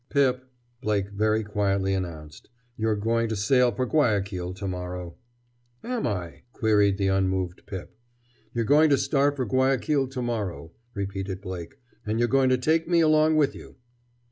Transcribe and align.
"Pip," 0.09 0.49
Blake 0.81 1.09
very 1.11 1.43
quietly 1.43 1.93
announced, 1.93 2.49
"you're 2.75 2.95
going 2.95 3.29
to 3.29 3.35
sail 3.35 3.71
for 3.71 3.85
Guayaquil 3.85 4.51
to 4.55 4.67
morrow!" 4.67 5.15
"Am 5.83 6.07
I?" 6.07 6.41
queried 6.53 6.97
the 6.97 7.05
unmoved 7.07 7.61
Pip. 7.67 7.95
"You're 8.51 8.65
going 8.65 8.89
to 8.89 8.97
start 8.97 9.35
for 9.35 9.45
Guayaquil 9.45 10.07
to 10.07 10.21
morrow," 10.23 10.71
repeated 10.95 11.39
Blake, 11.39 11.75
"and 12.03 12.17
you're 12.17 12.27
going 12.27 12.49
to 12.49 12.57
take 12.57 12.87
me 12.87 12.99
along 13.01 13.35
with 13.35 13.53
you!" 13.53 13.75